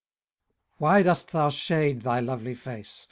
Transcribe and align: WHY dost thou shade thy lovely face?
WHY 0.79 1.03
dost 1.03 1.31
thou 1.31 1.49
shade 1.51 2.01
thy 2.01 2.19
lovely 2.21 2.55
face? 2.55 2.99